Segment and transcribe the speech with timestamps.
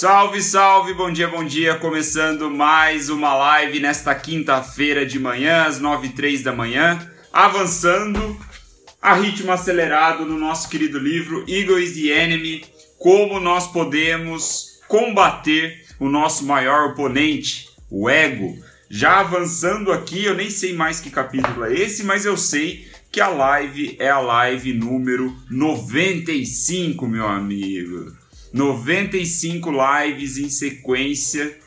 [0.00, 1.74] Salve, salve, bom dia, bom dia.
[1.74, 7.10] Começando mais uma live nesta quinta-feira de manhã, às 9 h da manhã.
[7.32, 8.38] Avançando
[9.02, 12.64] a ritmo acelerado no nosso querido livro Ego is the Enemy.
[12.96, 18.56] Como nós podemos combater o nosso maior oponente, o ego.
[18.88, 23.20] Já avançando aqui, eu nem sei mais que capítulo é esse, mas eu sei que
[23.20, 28.16] a live é a live número 95, meu amigo.
[28.52, 31.58] 95 lives em sequência.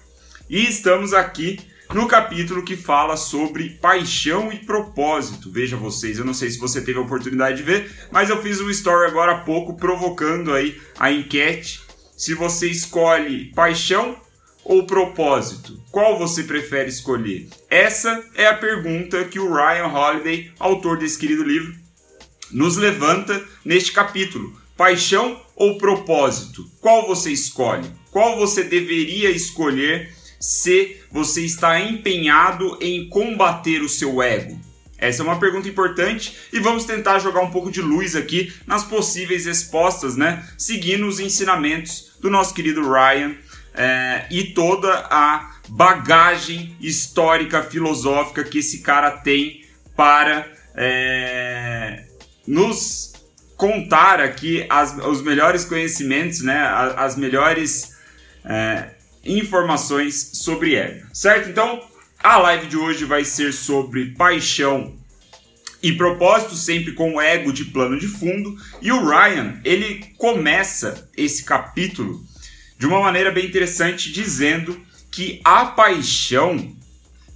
[0.50, 1.60] E estamos aqui
[1.94, 5.52] no capítulo que fala sobre paixão e propósito.
[5.52, 8.62] Veja vocês, eu não sei se você teve a oportunidade de ver, mas eu fiz
[8.62, 11.82] um story agora há pouco provocando aí a enquete
[12.16, 14.16] se você escolhe paixão
[14.64, 15.82] ou propósito?
[15.92, 17.50] Qual você prefere escolher?
[17.70, 21.74] Essa é a pergunta que o Ryan Holiday, autor desse querido livro,
[22.52, 24.61] nos levanta neste capítulo.
[24.82, 26.66] Paixão ou propósito?
[26.82, 27.88] Qual você escolhe?
[28.10, 34.60] Qual você deveria escolher se você está empenhado em combater o seu ego?
[34.98, 38.84] Essa é uma pergunta importante e vamos tentar jogar um pouco de luz aqui nas
[38.84, 40.44] possíveis respostas, né?
[40.58, 43.36] Seguindo os ensinamentos do nosso querido Ryan
[43.76, 49.64] é, e toda a bagagem histórica, filosófica que esse cara tem
[49.96, 52.04] para é,
[52.48, 53.11] nos
[53.62, 57.96] contar aqui as, os melhores conhecimentos, né, as, as melhores
[58.44, 58.90] é,
[59.24, 61.48] informações sobre ego, certo?
[61.48, 61.80] Então,
[62.24, 64.96] a live de hoje vai ser sobre paixão
[65.80, 68.58] e propósito, sempre com o ego de plano de fundo.
[68.82, 72.20] E o Ryan, ele começa esse capítulo
[72.80, 74.82] de uma maneira bem interessante, dizendo
[75.12, 76.76] que a paixão.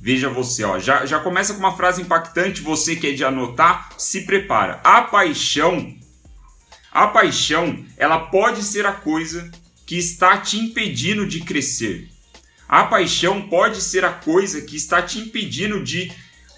[0.02, 3.90] Veja você, ó, já, já começa com uma frase impactante, você que é de anotar,
[3.96, 4.80] se prepara.
[4.84, 5.96] A paixão,
[6.96, 9.52] a paixão, ela pode ser a coisa
[9.86, 12.08] que está te impedindo de crescer.
[12.70, 16.10] A paixão pode ser a coisa que está te impedindo de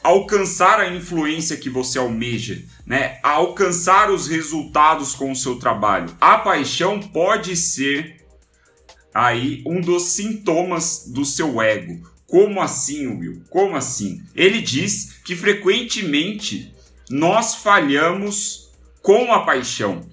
[0.04, 3.20] alcançar a influência que você almeja, né?
[3.24, 6.16] A alcançar os resultados com o seu trabalho.
[6.22, 8.24] A paixão pode ser
[9.12, 12.08] aí um dos sintomas do seu ego.
[12.28, 13.42] Como assim, Will?
[13.50, 14.22] Como assim?
[14.36, 16.72] Ele diz que frequentemente
[17.10, 18.70] nós falhamos
[19.02, 20.06] com a paixão.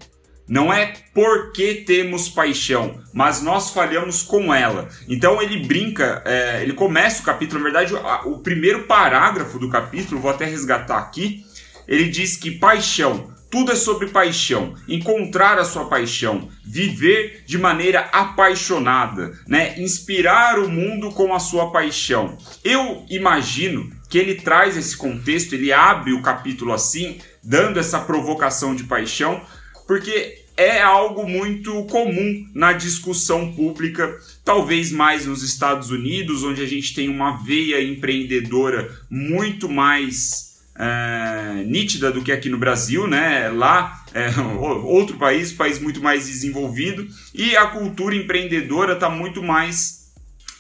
[0.47, 4.89] Não é porque temos paixão, mas nós falhamos com ela.
[5.09, 7.95] Então ele brinca, é, ele começa o capítulo, na verdade,
[8.27, 11.45] o, primeiro parágrafo do capítulo, vou até resgatar aqui.
[11.89, 18.01] Ele diz que paixão tudo é sobre paixão, encontrar a sua paixão, viver de maneira
[18.13, 19.79] apaixonada, né?
[19.79, 22.37] Inspirar o mundo com a sua paixão.
[22.65, 28.75] Eu imagino que ele traz esse contexto, ele abre o capítulo assim, dando essa provocação
[28.75, 29.41] de paixão,
[29.87, 36.67] porque é algo muito comum na discussão pública, talvez mais nos Estados Unidos, onde a
[36.67, 43.49] gente tem uma veia empreendedora muito mais é, nítida do que aqui no Brasil, né?
[43.49, 44.29] Lá é
[44.85, 50.13] outro país, país muito mais desenvolvido e a cultura empreendedora está muito mais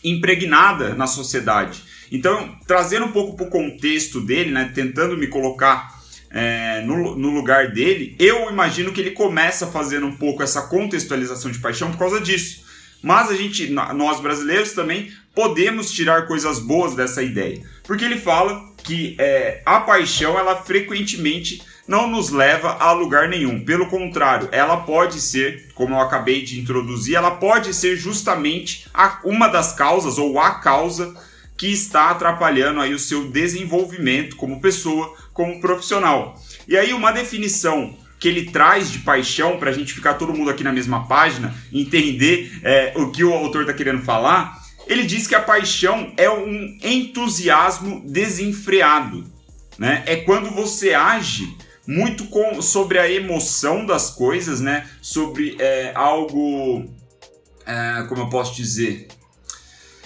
[0.02, 1.82] impregnada na sociedade.
[2.12, 4.70] Então, trazendo um pouco para o contexto dele, né?
[4.74, 6.03] Tentando me colocar
[6.34, 11.48] é, no, no, lugar dele, eu imagino que ele começa fazendo um pouco essa contextualização
[11.48, 12.64] de paixão por causa disso.
[13.00, 18.64] Mas a gente, nós brasileiros também podemos tirar coisas boas dessa ideia, porque ele fala
[18.82, 23.64] que é, a paixão ela frequentemente não nos leva a lugar nenhum.
[23.64, 29.20] Pelo contrário, ela pode ser, como eu acabei de introduzir, ela pode ser justamente a,
[29.22, 31.14] uma das causas ou a causa
[31.56, 36.40] que está atrapalhando aí o seu desenvolvimento como pessoa, como profissional.
[36.66, 40.50] E aí uma definição que ele traz de paixão para a gente ficar todo mundo
[40.50, 45.26] aqui na mesma página, entender é, o que o autor está querendo falar ele diz
[45.26, 49.24] que a paixão é um entusiasmo desenfreado,
[49.78, 50.02] né?
[50.06, 54.88] É quando você age muito com, sobre a emoção das coisas, né?
[55.00, 56.84] Sobre é, algo,
[57.66, 59.08] é, como eu posso dizer,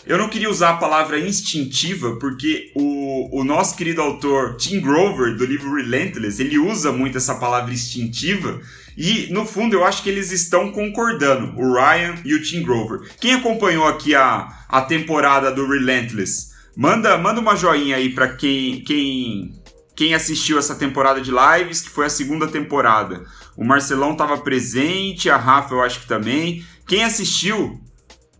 [0.08, 5.36] eu não queria usar a palavra instintiva, porque o, o nosso querido autor Tim Grover,
[5.36, 8.58] do livro Relentless, ele usa muito essa palavra instintiva,
[8.96, 13.02] e no fundo eu acho que eles estão concordando, o Ryan e o Tim Grover.
[13.20, 18.80] Quem acompanhou aqui a, a temporada do Relentless, manda, manda uma joinha aí para quem,
[18.80, 19.52] quem,
[19.94, 23.26] quem assistiu essa temporada de lives, que foi a segunda temporada.
[23.54, 26.64] O Marcelão estava presente, a Rafa eu acho que também.
[26.86, 27.78] Quem assistiu,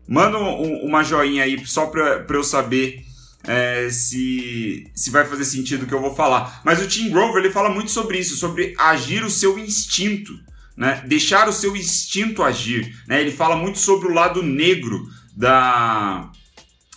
[0.09, 3.05] Manda um, uma joinha aí só para eu saber
[3.45, 6.63] é, se, se vai fazer sentido o que eu vou falar.
[6.65, 10.33] Mas o Tim Grover ele fala muito sobre isso, sobre agir o seu instinto.
[10.75, 11.03] né?
[11.07, 13.21] Deixar o seu instinto agir, né?
[13.21, 16.31] Ele fala muito sobre o lado negro da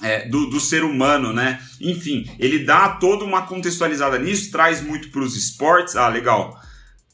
[0.02, 1.62] é, do, do, ser humano, né?
[1.80, 5.96] Enfim, ele dá toda uma contextualizada nisso, traz muito para os esportes.
[5.96, 6.60] Ah, legal.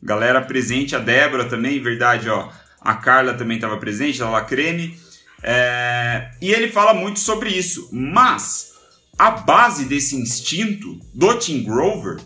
[0.01, 2.49] Galera presente, a Débora também, verdade, ó.
[2.79, 4.97] A Carla também estava presente, a Lacreme.
[5.43, 7.89] É, e ele fala muito sobre isso.
[7.91, 8.73] Mas
[9.17, 12.19] a base desse instinto do Tim Grover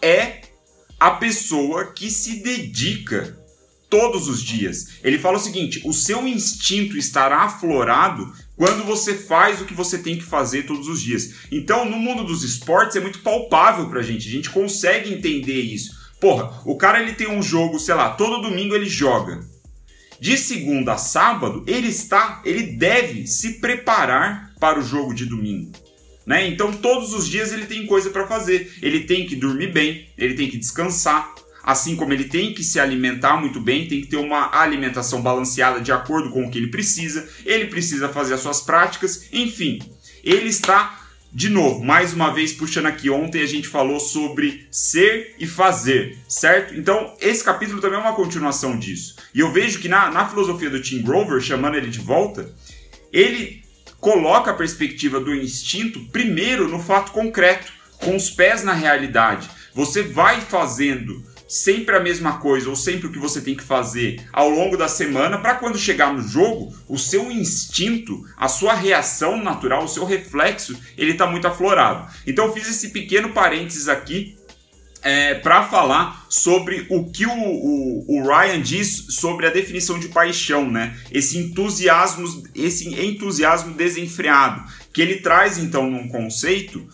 [0.00, 0.42] é
[0.98, 3.38] a pessoa que se dedica
[3.88, 4.98] todos os dias.
[5.02, 9.98] Ele fala o seguinte: o seu instinto estará aflorado quando você faz o que você
[9.98, 11.34] tem que fazer todos os dias.
[11.50, 15.96] Então, no mundo dos esportes é muito palpável pra gente, a gente consegue entender isso.
[16.20, 19.40] Porra, o cara ele tem um jogo, sei lá, todo domingo ele joga.
[20.20, 25.70] De segunda a sábado, ele está, ele deve se preparar para o jogo de domingo.
[26.26, 26.46] Né?
[26.48, 28.76] Então, todos os dias ele tem coisa para fazer.
[28.82, 32.80] Ele tem que dormir bem, ele tem que descansar, assim como ele tem que se
[32.80, 36.68] alimentar muito bem, tem que ter uma alimentação balanceada de acordo com o que ele
[36.68, 39.78] precisa, ele precisa fazer as suas práticas, enfim,
[40.24, 40.97] ele está
[41.32, 46.16] de novo, mais uma vez puxando aqui, ontem a gente falou sobre ser e fazer,
[46.26, 46.74] certo?
[46.74, 49.16] Então, esse capítulo também é uma continuação disso.
[49.34, 52.50] E eu vejo que na, na filosofia do Tim Grover, chamando ele de volta,
[53.12, 53.62] ele
[54.00, 59.50] coloca a perspectiva do instinto primeiro no fato concreto, com os pés na realidade.
[59.74, 64.22] Você vai fazendo sempre a mesma coisa ou sempre o que você tem que fazer
[64.32, 69.42] ao longo da semana para quando chegar no jogo, o seu instinto, a sua reação
[69.42, 72.06] natural, o seu reflexo, ele está muito aflorado.
[72.26, 74.36] Então eu fiz esse pequeno parênteses aqui
[75.02, 80.08] é, para falar sobre o que o, o, o, Ryan diz sobre a definição de
[80.08, 80.98] paixão, né?
[81.10, 86.86] Esse entusiasmo, esse entusiasmo desenfreado, que ele traz então num conceito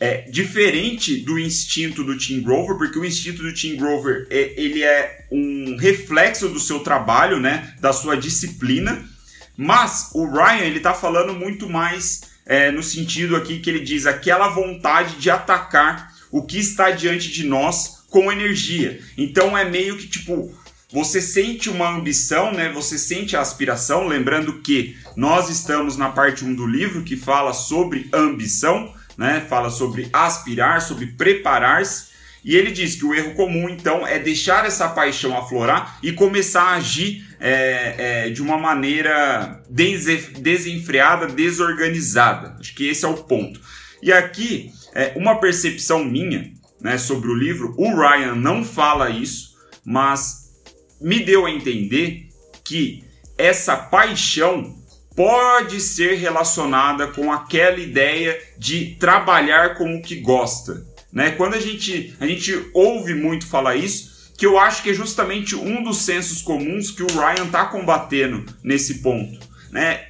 [0.00, 4.82] é diferente do instinto do Tim Grover, porque o instinto do Tim Grover é, ele
[4.82, 9.06] é um reflexo do seu trabalho, né, da sua disciplina,
[9.54, 14.06] mas o Ryan ele está falando muito mais é, no sentido aqui que ele diz
[14.06, 19.00] aquela vontade de atacar o que está diante de nós com energia.
[19.18, 20.50] Então é meio que tipo
[20.92, 22.72] você sente uma ambição, né?
[22.72, 27.52] Você sente a aspiração, lembrando que nós estamos na parte 1 do livro que fala
[27.52, 29.44] sobre ambição né?
[29.46, 32.08] Fala sobre aspirar, sobre preparar-se.
[32.42, 36.62] E ele diz que o erro comum, então, é deixar essa paixão aflorar e começar
[36.62, 42.56] a agir é, é, de uma maneira desenfreada, desorganizada.
[42.58, 43.60] Acho que esse é o ponto.
[44.02, 46.50] E aqui, é, uma percepção minha
[46.80, 50.50] né, sobre o livro, o Ryan não fala isso, mas
[50.98, 52.30] me deu a entender
[52.64, 53.04] que
[53.36, 54.79] essa paixão
[55.14, 60.86] pode ser relacionada com aquela ideia de trabalhar com o que gosta.
[61.12, 61.32] Né?
[61.32, 65.54] Quando a gente, a gente ouve muito falar isso, que eu acho que é justamente
[65.54, 69.38] um dos sensos comuns que o Ryan está combatendo nesse ponto.
[69.70, 70.06] Né?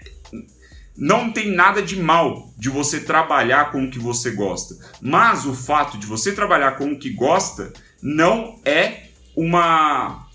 [0.97, 5.55] Não tem nada de mal de você trabalhar com o que você gosta, mas o
[5.55, 7.73] fato de você trabalhar com o que gosta
[8.03, 9.05] não é
[9.35, 10.29] uma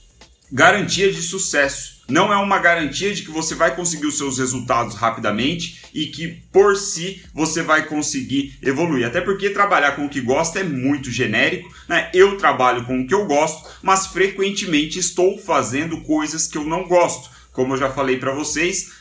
[0.52, 4.96] garantia de sucesso não é uma garantia de que você vai conseguir os seus resultados
[4.96, 9.06] rapidamente e que por si você vai conseguir evoluir.
[9.06, 12.10] Até porque trabalhar com o que gosta é muito genérico, né?
[12.14, 16.88] Eu trabalho com o que eu gosto, mas frequentemente estou fazendo coisas que eu não
[16.88, 17.30] gosto.
[17.52, 18.92] Como eu já falei para vocês,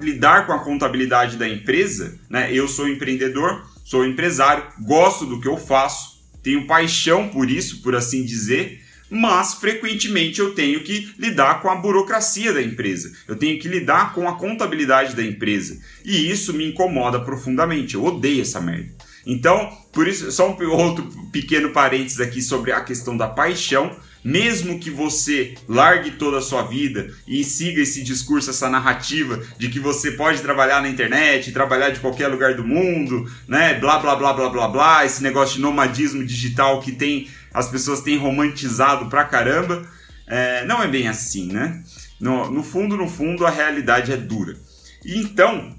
[0.00, 2.50] lidar com a contabilidade da empresa, né?
[2.52, 7.94] Eu sou empreendedor, sou empresário, gosto do que eu faço, tenho paixão por isso, por
[7.94, 13.58] assim dizer mas frequentemente eu tenho que lidar com a burocracia da empresa, eu tenho
[13.58, 17.94] que lidar com a contabilidade da empresa, e isso me incomoda profundamente.
[17.94, 18.90] Eu odeio essa merda.
[19.26, 23.94] Então, por isso, só um outro pequeno parênteses aqui sobre a questão da paixão.
[24.22, 29.70] Mesmo que você largue toda a sua vida e siga esse discurso, essa narrativa de
[29.70, 33.72] que você pode trabalhar na internet, trabalhar de qualquer lugar do mundo, né?
[33.80, 38.00] Blá blá blá blá blá blá, esse negócio de nomadismo digital que tem as pessoas
[38.00, 39.86] têm romantizado pra caramba.
[40.26, 41.82] É, não é bem assim, né?
[42.20, 44.56] No, no fundo, no fundo, a realidade é dura.
[45.04, 45.74] Então,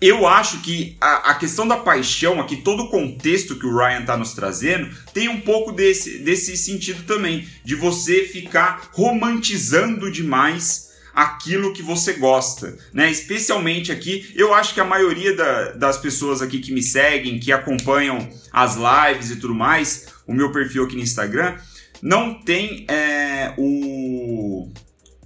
[0.00, 4.00] eu acho que a, a, questão da paixão, aqui, todo o contexto que o Ryan
[4.00, 10.85] está nos trazendo, tem um pouco desse, desse sentido também, de você ficar romantizando demais
[11.16, 13.10] aquilo que você gosta, né?
[13.10, 17.50] Especialmente aqui, eu acho que a maioria da, das pessoas aqui que me seguem, que
[17.50, 21.56] acompanham as lives e tudo mais, o meu perfil aqui no Instagram,
[22.02, 24.70] não tem é, o,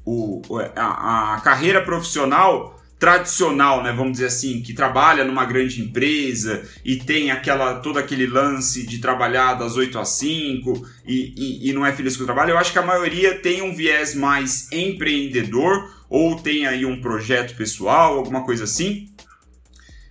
[0.04, 0.42] o
[0.76, 6.96] a, a, carreira profissional tradicional, né, vamos dizer assim, que trabalha numa grande empresa e
[6.96, 11.86] tem aquela todo aquele lance de trabalhar das 8 às 5 e, e, e não
[11.86, 15.90] é feliz com o trabalho, eu acho que a maioria tem um viés mais empreendedor
[16.10, 19.08] ou tem aí um projeto pessoal, alguma coisa assim.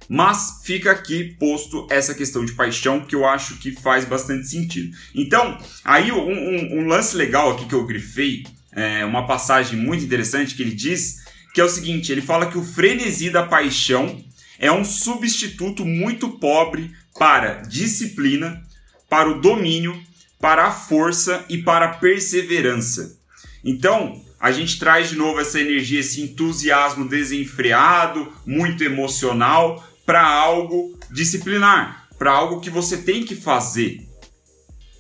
[0.08, 4.98] Mas fica aqui posto essa questão de paixão que eu acho que faz bastante sentido.
[5.14, 10.04] Então, aí um, um, um lance legal aqui que eu grifei, é uma passagem muito
[10.04, 11.20] interessante que ele diz
[11.60, 14.24] que é o seguinte: ele fala que o frenesi da paixão
[14.58, 18.64] é um substituto muito pobre para disciplina,
[19.10, 20.02] para o domínio,
[20.40, 23.20] para a força e para a perseverança.
[23.62, 30.98] Então, a gente traz de novo essa energia, esse entusiasmo desenfreado, muito emocional, para algo
[31.12, 34.08] disciplinar, para algo que você tem que fazer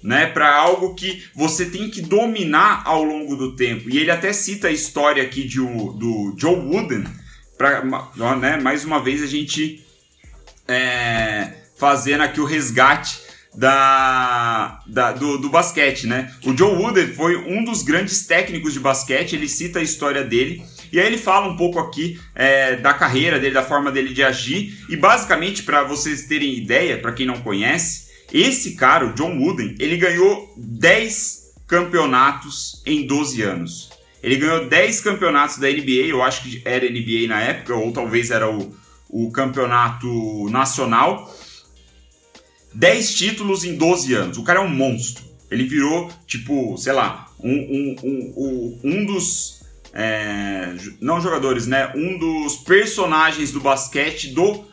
[0.03, 3.89] né, para algo que você tem que dominar ao longo do tempo.
[3.89, 7.03] E ele até cita a história aqui de, do Joe Wooden,
[7.57, 7.83] para
[8.37, 9.83] né, mais uma vez a gente
[10.67, 13.19] é, fazendo aqui o resgate
[13.53, 16.31] da, da do, do, basquete, né?
[16.45, 20.63] O Joe Wooden foi um dos grandes técnicos de basquete, ele cita a história dele.
[20.91, 24.23] E aí ele fala um pouco aqui é, da carreira dele, da forma dele de
[24.23, 24.85] agir.
[24.89, 29.75] E basicamente, para vocês terem ideia, para quem não conhece, esse cara, o John Wooden,
[29.79, 33.89] ele ganhou 10 campeonatos em 12 anos.
[34.21, 38.31] Ele ganhou 10 campeonatos da NBA, eu acho que era NBA na época, ou talvez
[38.31, 38.75] era o,
[39.09, 41.33] o campeonato nacional.
[42.74, 44.38] 10 títulos em 12 anos.
[44.38, 45.24] O cara é um monstro.
[45.50, 49.59] Ele virou, tipo, sei lá, um, um, um, um dos.
[49.91, 51.91] É, não jogadores, né?
[51.95, 54.63] Um dos personagens do basquete do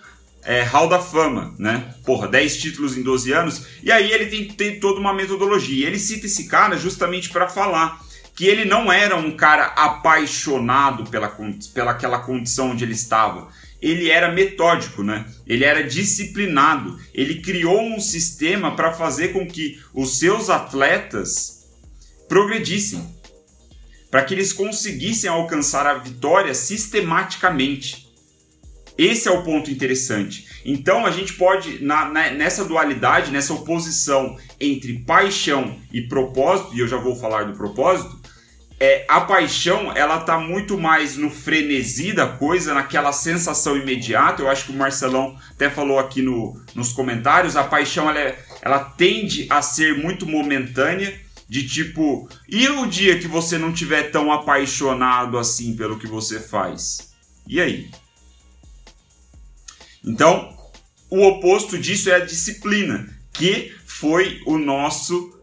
[0.46, 1.92] é, Hall da Fama, né?
[2.04, 3.66] Porra, 10 títulos em 12 anos.
[3.82, 5.86] E aí ele tem, tem toda uma metodologia.
[5.86, 8.00] Ele cita esse cara justamente para falar
[8.34, 11.34] que ele não era um cara apaixonado pela,
[11.74, 13.48] pela aquela condição onde ele estava.
[13.82, 15.26] Ele era metódico, né?
[15.46, 16.98] Ele era disciplinado.
[17.12, 21.66] Ele criou um sistema para fazer com que os seus atletas
[22.28, 23.04] progredissem,
[24.10, 28.05] para que eles conseguissem alcançar a vitória sistematicamente.
[28.98, 30.46] Esse é o ponto interessante.
[30.64, 36.80] Então a gente pode, na, na, nessa dualidade, nessa oposição entre paixão e propósito, e
[36.80, 38.18] eu já vou falar do propósito,
[38.78, 44.42] é, a paixão ela tá muito mais no frenesi da coisa, naquela sensação imediata.
[44.42, 48.38] Eu acho que o Marcelão até falou aqui no, nos comentários, a paixão ela, é,
[48.60, 54.10] ela tende a ser muito momentânea, de tipo, e o dia que você não tiver
[54.10, 57.14] tão apaixonado assim pelo que você faz?
[57.46, 57.88] E aí?
[60.06, 60.56] Então,
[61.10, 65.36] o oposto disso é a disciplina, que foi o nosso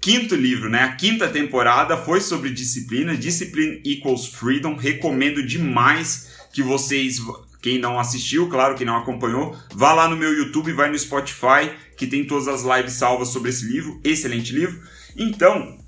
[0.00, 0.82] quinto livro, né?
[0.82, 4.74] A quinta temporada foi sobre disciplina, Discipline Equals Freedom.
[4.74, 7.20] Recomendo demais que vocês,
[7.62, 11.70] quem não assistiu, claro, quem não acompanhou, vá lá no meu YouTube, vai no Spotify,
[11.96, 14.82] que tem todas as lives salvas sobre esse livro, excelente livro.
[15.16, 15.78] Então,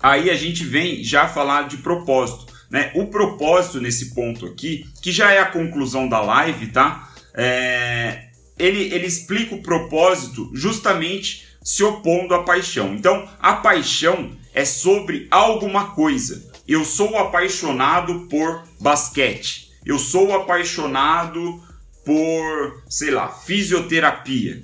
[0.00, 2.92] aí a gente vem já falar de propósito, né?
[2.94, 7.11] O propósito nesse ponto aqui, que já é a conclusão da live, tá?
[7.34, 12.94] É, ele, ele explica o propósito justamente se opondo à paixão.
[12.94, 16.50] Então, a paixão é sobre alguma coisa.
[16.66, 19.70] Eu sou apaixonado por basquete.
[19.84, 21.62] Eu sou apaixonado
[22.04, 24.62] por, sei lá, fisioterapia.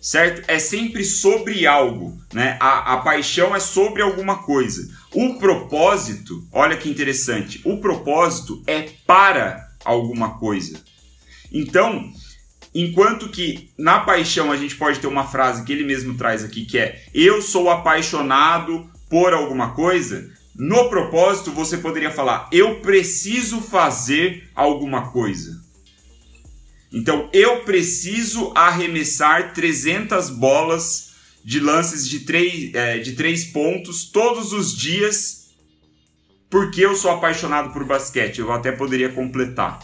[0.00, 0.42] Certo?
[0.48, 2.56] É sempre sobre algo, né?
[2.58, 4.88] A, a paixão é sobre alguma coisa.
[5.12, 10.82] O propósito, olha que interessante, o propósito é para alguma coisa.
[11.52, 12.12] Então,
[12.74, 16.64] enquanto que na paixão a gente pode ter uma frase que ele mesmo traz aqui
[16.64, 23.60] que é eu sou apaixonado por alguma coisa, no propósito você poderia falar eu preciso
[23.60, 25.60] fazer alguma coisa.
[26.92, 31.10] Então, eu preciso arremessar 300 bolas
[31.44, 35.39] de lances de três, é, de três pontos todos os dias
[36.50, 38.40] porque eu sou apaixonado por basquete.
[38.40, 39.78] Eu até poderia completar.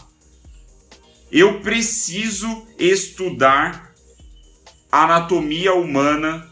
[1.31, 3.93] Eu preciso estudar
[4.91, 6.49] anatomia humana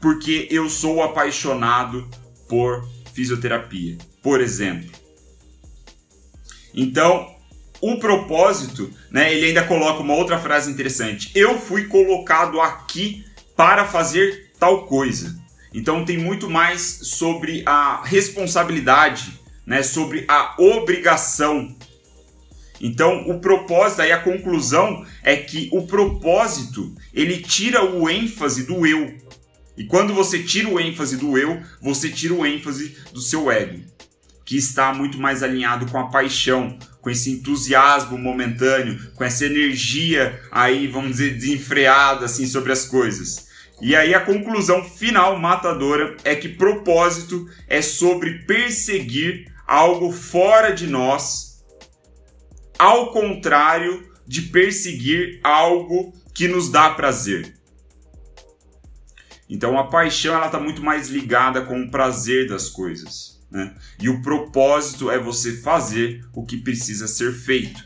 [0.00, 2.08] porque eu sou apaixonado
[2.48, 4.90] por fisioterapia, por exemplo.
[6.74, 7.34] Então,
[7.80, 11.30] o propósito, né, ele ainda coloca uma outra frase interessante.
[11.34, 13.24] Eu fui colocado aqui
[13.56, 15.38] para fazer tal coisa.
[15.74, 21.76] Então tem muito mais sobre a responsabilidade, né, sobre a obrigação.
[22.80, 28.86] Então, o propósito, aí a conclusão é que o propósito, ele tira o ênfase do
[28.86, 29.14] eu.
[29.76, 33.82] E quando você tira o ênfase do eu, você tira o ênfase do seu ego.
[34.44, 40.38] que está muito mais alinhado com a paixão, com esse entusiasmo momentâneo, com essa energia
[40.50, 43.48] aí, vamos dizer, desenfreada assim sobre as coisas.
[43.80, 50.86] E aí a conclusão final matadora é que propósito é sobre perseguir algo fora de
[50.86, 51.64] nós,
[52.78, 57.54] ao contrário de perseguir algo que nos dá prazer.
[59.48, 63.40] Então a paixão ela está muito mais ligada com o prazer das coisas.
[63.50, 63.74] Né?
[64.00, 67.84] E o propósito é você fazer o que precisa ser feito.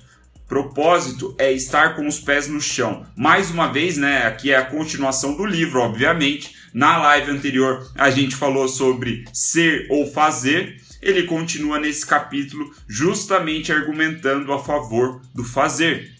[0.48, 3.06] Propósito é estar com os pés no chão.
[3.14, 4.26] Mais uma vez, né?
[4.26, 6.56] Aqui é a continuação do livro, obviamente.
[6.72, 10.80] Na live anterior a gente falou sobre ser ou fazer.
[11.02, 16.10] Ele continua nesse capítulo justamente argumentando a favor do fazer.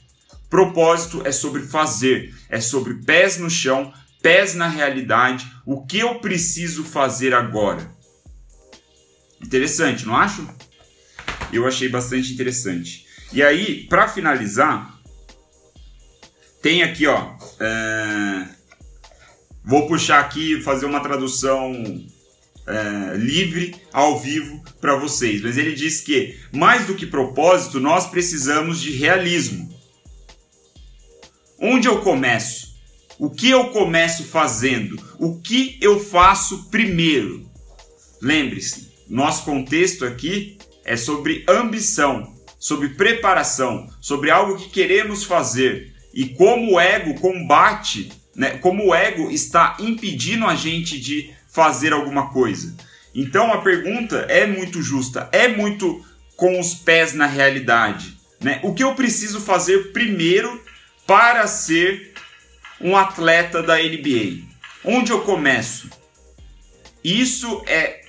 [0.50, 3.92] Propósito é sobre fazer, é sobre pés no chão,
[4.22, 7.90] pés na realidade, o que eu preciso fazer agora.
[9.42, 10.46] Interessante, não acho?
[11.50, 13.07] Eu achei bastante interessante.
[13.32, 14.98] E aí, para finalizar,
[16.62, 17.34] tem aqui, ó.
[17.60, 18.48] É...
[19.64, 21.72] Vou puxar aqui, fazer uma tradução
[22.66, 25.42] é, livre, ao vivo, para vocês.
[25.42, 29.68] Mas ele diz que, mais do que propósito, nós precisamos de realismo.
[31.58, 32.76] Onde eu começo?
[33.18, 34.96] O que eu começo fazendo?
[35.18, 37.48] O que eu faço primeiro?
[38.22, 46.26] Lembre-se, nosso contexto aqui é sobre ambição, sobre preparação, sobre algo que queremos fazer e
[46.26, 48.58] como o ego combate, né?
[48.58, 52.76] Como o ego está impedindo a gente de fazer alguma coisa.
[53.14, 56.04] Então a pergunta é muito justa, é muito
[56.36, 58.60] com os pés na realidade, né?
[58.62, 60.62] O que eu preciso fazer primeiro
[61.06, 62.12] para ser
[62.80, 64.46] um atleta da NBA?
[64.84, 65.90] Onde eu começo?
[67.02, 68.02] Isso é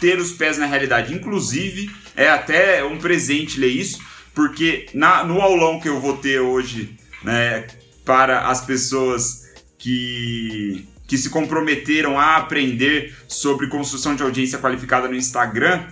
[0.00, 1.14] ter os pés na realidade.
[1.14, 3.98] Inclusive, é até um presente ler isso,
[4.34, 7.66] porque na, no aulão que eu vou ter hoje né,
[8.04, 9.44] para as pessoas
[9.78, 15.86] que, que se comprometeram a aprender sobre construção de audiência qualificada no Instagram,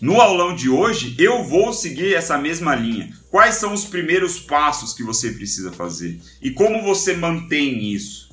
[0.00, 3.12] no aulão de hoje, eu vou seguir essa mesma linha.
[3.30, 6.20] Quais são os primeiros passos que você precisa fazer?
[6.40, 8.28] E como você mantém isso?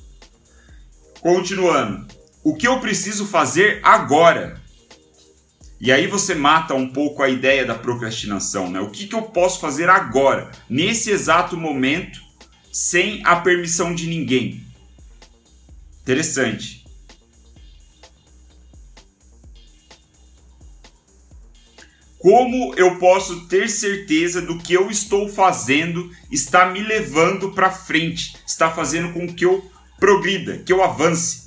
[1.20, 2.06] Continuando.
[2.44, 4.60] O que eu preciso fazer agora?
[5.78, 8.80] E aí você mata um pouco a ideia da procrastinação, né?
[8.80, 12.20] O que, que eu posso fazer agora, nesse exato momento,
[12.72, 14.64] sem a permissão de ninguém?
[16.00, 16.86] Interessante.
[22.18, 28.36] Como eu posso ter certeza do que eu estou fazendo está me levando para frente,
[28.46, 31.45] está fazendo com que eu progrida, que eu avance?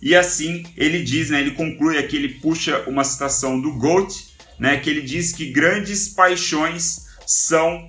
[0.00, 4.78] E assim ele diz, né, ele conclui aqui, ele puxa uma citação do Goethe, né,
[4.78, 7.88] que ele diz que grandes paixões são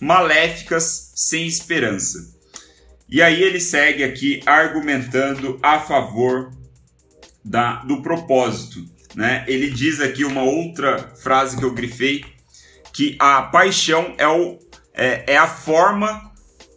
[0.00, 2.36] maléficas sem esperança.
[3.08, 6.52] E aí ele segue aqui argumentando a favor
[7.44, 8.84] da, do propósito.
[9.14, 9.44] Né?
[9.48, 12.24] Ele diz aqui uma outra frase que eu grifei,
[12.92, 14.58] que a paixão é, o,
[14.92, 16.32] é, é a forma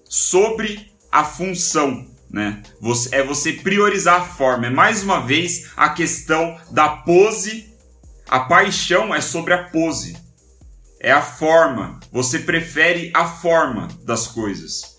[0.05, 2.09] sobre a função.
[2.31, 2.63] Né?
[2.79, 4.67] Você, é você priorizar a forma.
[4.67, 7.69] É mais uma vez a questão da pose.
[8.27, 10.15] A paixão é sobre a pose.
[10.99, 11.99] É a forma.
[12.11, 14.97] Você prefere a forma das coisas.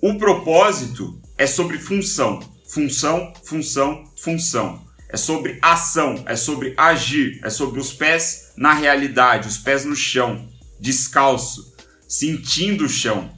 [0.00, 2.40] O propósito é sobre função.
[2.68, 9.46] Função, função, função é sobre ação, é sobre agir, é sobre os pés na realidade,
[9.46, 10.48] os pés no chão,
[10.80, 11.72] descalço,
[12.08, 13.32] sentindo o chão.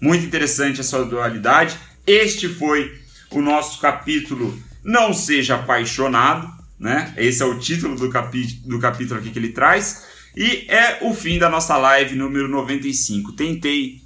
[0.00, 1.78] Muito interessante essa dualidade.
[2.06, 7.14] Este foi o nosso capítulo Não Seja Apaixonado, né?
[7.16, 10.06] Esse é o título do, capi do capítulo aqui que ele traz.
[10.36, 13.32] E é o fim da nossa live número 95.
[13.32, 14.02] Tentei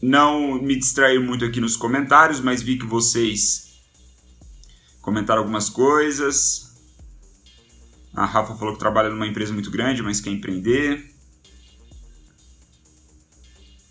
[0.00, 3.74] não me distrair muito aqui nos comentários, mas vi que vocês
[5.02, 6.72] comentar algumas coisas.
[8.14, 11.13] A Rafa falou que trabalha numa empresa muito grande, mas quer empreender.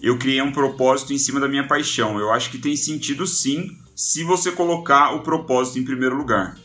[0.03, 2.19] Eu criei um propósito em cima da minha paixão.
[2.19, 6.59] Eu acho que tem sentido sim, se você colocar o propósito em primeiro lugar.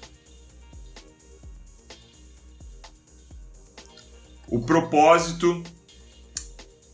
[4.49, 5.63] O propósito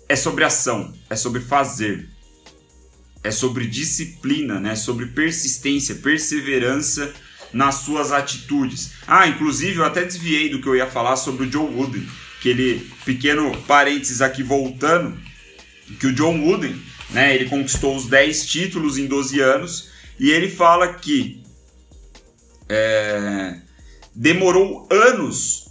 [0.06, 2.10] é sobre ação, é sobre fazer,
[3.22, 4.76] é sobre disciplina, né?
[4.76, 7.10] Sobre persistência, perseverança
[7.54, 8.92] nas suas atitudes.
[9.06, 12.06] Ah, inclusive eu até desviei do que eu ia falar sobre o John Wooden,
[12.38, 15.16] aquele pequeno parênteses aqui voltando,
[15.98, 20.48] que o John Wooden, né, ele conquistou os 10 títulos em 12 anos e ele
[20.48, 21.42] fala que
[22.68, 23.58] é,
[24.14, 25.66] demorou anos,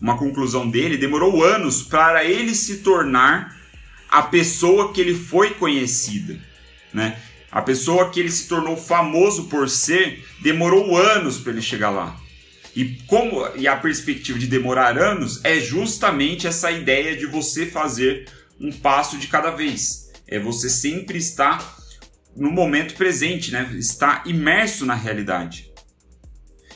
[0.00, 3.56] uma conclusão dele, demorou anos para ele se tornar
[4.08, 6.38] a pessoa que ele foi conhecida,
[6.92, 7.18] né?
[7.50, 12.20] A pessoa que ele se tornou famoso por ser, demorou anos para ele chegar lá.
[12.74, 18.28] E como e a perspectiva de demorar anos é justamente essa ideia de você fazer
[18.60, 20.10] um passo de cada vez.
[20.26, 21.76] É você sempre estar
[22.34, 23.70] no momento presente, né?
[23.78, 25.72] Está imerso na realidade.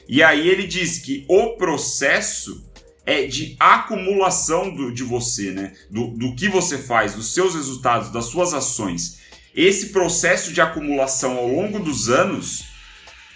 [0.08, 2.68] E aí ele diz que o processo
[3.06, 5.72] é de acumulação do, de você, né?
[5.90, 9.20] Do, do que você faz, dos seus resultados, das suas ações.
[9.54, 12.64] Esse processo de acumulação ao longo dos anos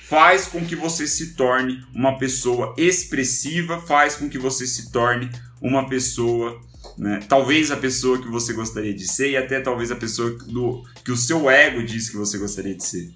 [0.09, 5.31] faz com que você se torne uma pessoa expressiva, faz com que você se torne
[5.61, 6.61] uma pessoa,
[6.99, 10.83] né, talvez a pessoa que você gostaria de ser e até talvez a pessoa do,
[11.05, 13.11] que o seu ego diz que você gostaria de ser.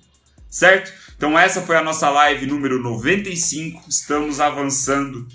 [0.51, 0.93] Certo?
[1.17, 3.85] Então essa foi a nossa live número 95.
[3.89, 5.27] Estamos avançando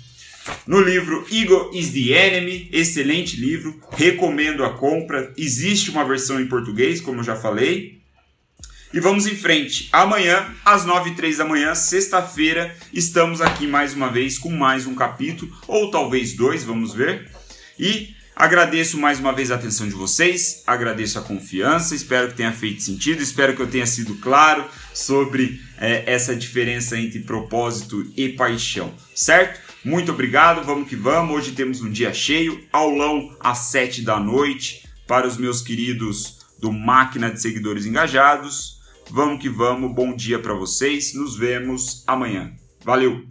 [0.66, 5.32] no livro Ego is the Enemy, excelente livro, recomendo a compra.
[5.36, 8.02] Existe uma versão em português, como eu já falei.
[8.92, 9.88] E vamos em frente.
[9.90, 14.86] Amanhã, às 9 e 3 da manhã, sexta-feira, estamos aqui mais uma vez com mais
[14.86, 17.28] um capítulo, ou talvez dois, vamos ver.
[17.76, 22.52] E agradeço mais uma vez a atenção de vocês, agradeço a confiança, espero que tenha
[22.52, 28.30] feito sentido, espero que eu tenha sido claro sobre é, essa diferença entre propósito e
[28.30, 29.60] paixão, certo?
[29.84, 31.36] Muito obrigado, vamos que vamos.
[31.36, 36.72] Hoje temos um dia cheio, aulão às 7 da noite para os meus queridos do
[36.72, 38.80] Máquina de Seguidores Engajados.
[39.10, 41.12] Vamos que vamos, bom dia para vocês.
[41.12, 42.52] Nos vemos amanhã.
[42.82, 43.26] Valeu!